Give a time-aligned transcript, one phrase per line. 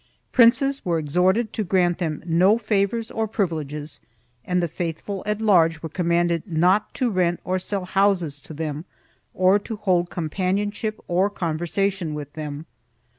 [0.31, 3.99] Princes were exhorted to grant them no favors or privileges
[4.43, 8.83] and the faithful at large were commanded not to rent or sell houses to them
[9.35, 12.65] or to hold companionship or conversation with them.